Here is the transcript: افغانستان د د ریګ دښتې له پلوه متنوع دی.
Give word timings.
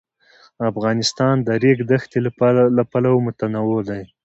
افغانستان 0.71 1.35
د 1.41 1.43
د 1.47 1.49
ریګ 1.63 1.79
دښتې 1.91 2.17
له 2.77 2.81
پلوه 2.91 3.19
متنوع 3.25 3.79
دی. 3.89 4.01